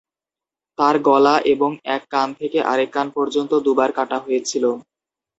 [0.77, 4.63] তার গলা এবং এক কান থেকে আরেক কান পর্যন্ত দুবার কাটা হয়েছিল।